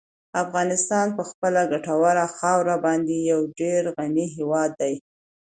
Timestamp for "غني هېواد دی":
3.97-4.95